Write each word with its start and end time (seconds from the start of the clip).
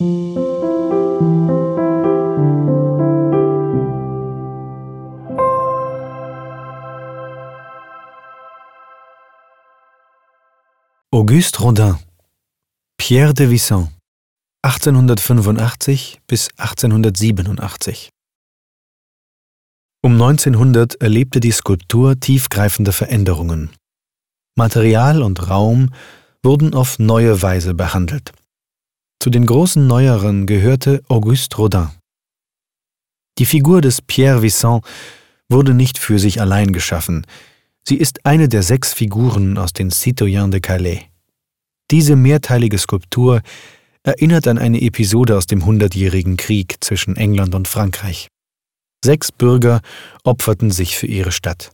Auguste 0.00 0.12
Rodin 11.58 11.98
Pierre 12.96 13.34
de 13.34 13.50
Visson 13.50 13.88
1885 14.62 16.20
bis 16.28 16.50
1887 16.58 18.10
Um 20.02 20.12
1900 20.12 20.94
erlebte 21.02 21.40
die 21.40 21.50
Skulptur 21.50 22.20
tiefgreifende 22.20 22.92
Veränderungen. 22.92 23.70
Material 24.56 25.22
und 25.22 25.50
Raum 25.50 25.92
wurden 26.44 26.74
auf 26.74 27.00
neue 27.00 27.42
Weise 27.42 27.74
behandelt. 27.74 28.30
Zu 29.20 29.30
den 29.30 29.46
großen 29.46 29.84
Neueren 29.84 30.46
gehörte 30.46 31.02
Auguste 31.08 31.56
Rodin. 31.56 31.90
Die 33.38 33.46
Figur 33.46 33.80
des 33.80 34.00
Pierre 34.00 34.42
Visson 34.42 34.82
wurde 35.48 35.74
nicht 35.74 35.98
für 35.98 36.20
sich 36.20 36.40
allein 36.40 36.72
geschaffen, 36.72 37.26
sie 37.86 37.96
ist 37.96 38.24
eine 38.24 38.48
der 38.48 38.62
sechs 38.62 38.92
Figuren 38.92 39.58
aus 39.58 39.72
den 39.72 39.90
Citoyens 39.90 40.50
de 40.50 40.60
Calais. 40.60 41.06
Diese 41.90 42.14
mehrteilige 42.14 42.78
Skulptur 42.78 43.42
erinnert 44.04 44.46
an 44.46 44.58
eine 44.58 44.80
Episode 44.82 45.36
aus 45.36 45.46
dem 45.46 45.64
Hundertjährigen 45.64 46.36
Krieg 46.36 46.76
zwischen 46.80 47.16
England 47.16 47.54
und 47.54 47.66
Frankreich. 47.66 48.28
Sechs 49.04 49.32
Bürger 49.32 49.80
opferten 50.22 50.70
sich 50.70 50.96
für 50.96 51.06
ihre 51.06 51.32
Stadt. 51.32 51.72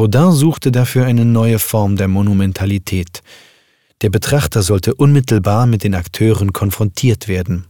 Rodin 0.00 0.32
suchte 0.32 0.72
dafür 0.72 1.06
eine 1.06 1.24
neue 1.24 1.58
Form 1.58 1.96
der 1.96 2.08
Monumentalität. 2.08 3.22
Der 4.04 4.10
Betrachter 4.10 4.62
sollte 4.62 4.94
unmittelbar 4.94 5.66
mit 5.66 5.82
den 5.82 5.96
Akteuren 5.96 6.52
konfrontiert 6.52 7.26
werden. 7.26 7.66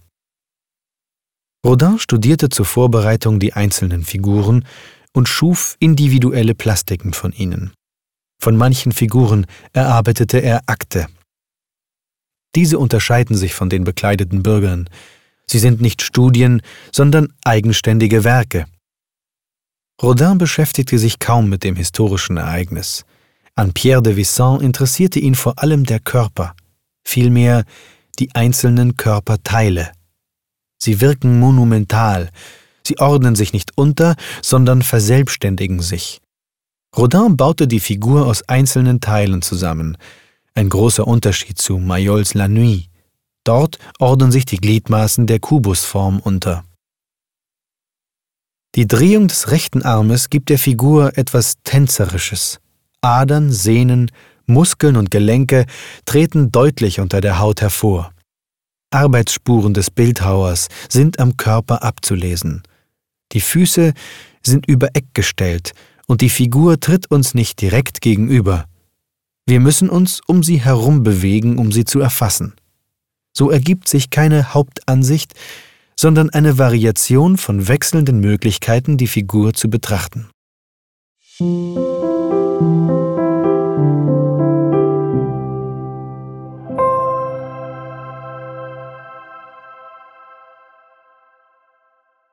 Rodin 1.64 1.98
studierte 1.98 2.50
zur 2.50 2.66
Vorbereitung 2.66 3.40
die 3.40 3.54
einzelnen 3.54 4.04
Figuren 4.04 4.66
und 5.14 5.30
schuf 5.30 5.76
individuelle 5.78 6.54
Plastiken 6.54 7.14
von 7.14 7.32
ihnen. 7.32 7.72
Von 8.42 8.56
manchen 8.56 8.92
Figuren 8.92 9.46
erarbeitete 9.72 10.42
er 10.42 10.60
Akte, 10.66 11.06
diese 12.54 12.78
unterscheiden 12.78 13.36
sich 13.36 13.54
von 13.54 13.68
den 13.68 13.84
bekleideten 13.84 14.42
Bürgern. 14.42 14.88
Sie 15.46 15.58
sind 15.58 15.80
nicht 15.80 16.02
Studien, 16.02 16.62
sondern 16.92 17.32
eigenständige 17.44 18.24
Werke. 18.24 18.66
Rodin 20.00 20.38
beschäftigte 20.38 20.98
sich 20.98 21.18
kaum 21.18 21.48
mit 21.48 21.64
dem 21.64 21.76
historischen 21.76 22.36
Ereignis. 22.36 23.04
An 23.56 23.72
Pierre 23.72 24.02
de 24.02 24.16
Visson 24.16 24.60
interessierte 24.60 25.20
ihn 25.20 25.36
vor 25.36 25.60
allem 25.62 25.84
der 25.84 26.00
Körper, 26.00 26.56
vielmehr 27.04 27.64
die 28.18 28.34
einzelnen 28.34 28.96
Körperteile. 28.96 29.92
Sie 30.82 31.00
wirken 31.00 31.38
monumental, 31.38 32.30
sie 32.84 32.98
ordnen 32.98 33.36
sich 33.36 33.52
nicht 33.52 33.72
unter, 33.76 34.16
sondern 34.42 34.82
verselbstständigen 34.82 35.80
sich. 35.80 36.20
Rodin 36.96 37.36
baute 37.36 37.68
die 37.68 37.80
Figur 37.80 38.26
aus 38.26 38.42
einzelnen 38.48 39.00
Teilen 39.00 39.40
zusammen, 39.40 39.96
ein 40.54 40.68
großer 40.68 41.06
Unterschied 41.06 41.58
zu 41.58 41.78
Mayols 41.78 42.34
La 42.34 42.48
Nuit. 42.48 42.88
Dort 43.44 43.78
ordnen 43.98 44.32
sich 44.32 44.46
die 44.46 44.56
Gliedmaßen 44.56 45.26
der 45.26 45.38
Kubusform 45.38 46.18
unter. 46.18 46.64
Die 48.74 48.88
Drehung 48.88 49.28
des 49.28 49.50
rechten 49.50 49.82
Armes 49.82 50.30
gibt 50.30 50.48
der 50.48 50.58
Figur 50.58 51.16
etwas 51.16 51.54
Tänzerisches. 51.62 52.60
Adern, 53.04 53.52
Sehnen, 53.52 54.10
Muskeln 54.46 54.96
und 54.96 55.10
Gelenke 55.10 55.66
treten 56.06 56.50
deutlich 56.50 57.00
unter 57.00 57.20
der 57.20 57.38
Haut 57.38 57.60
hervor. 57.60 58.12
Arbeitsspuren 58.90 59.74
des 59.74 59.90
Bildhauers 59.90 60.68
sind 60.88 61.18
am 61.18 61.36
Körper 61.36 61.82
abzulesen. 61.82 62.62
Die 63.32 63.40
Füße 63.40 63.92
sind 64.42 64.66
über 64.66 64.88
Eck 64.94 65.06
gestellt 65.14 65.72
und 66.06 66.20
die 66.20 66.28
Figur 66.28 66.80
tritt 66.80 67.10
uns 67.10 67.34
nicht 67.34 67.60
direkt 67.60 68.00
gegenüber. 68.00 68.66
Wir 69.46 69.60
müssen 69.60 69.90
uns 69.90 70.20
um 70.26 70.42
sie 70.42 70.60
herum 70.60 71.02
bewegen, 71.02 71.58
um 71.58 71.72
sie 71.72 71.84
zu 71.84 72.00
erfassen. 72.00 72.54
So 73.36 73.50
ergibt 73.50 73.88
sich 73.88 74.10
keine 74.10 74.54
Hauptansicht, 74.54 75.34
sondern 75.96 76.30
eine 76.30 76.58
Variation 76.58 77.36
von 77.36 77.68
wechselnden 77.68 78.20
Möglichkeiten, 78.20 78.96
die 78.96 79.08
Figur 79.08 79.52
zu 79.52 79.68
betrachten. 79.68 80.30